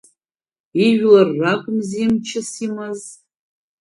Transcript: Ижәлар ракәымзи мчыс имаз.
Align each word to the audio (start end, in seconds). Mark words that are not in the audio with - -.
Ижәлар 0.85 1.29
ракәымзи 1.41 2.05
мчыс 2.13 2.51
имаз. 2.65 3.01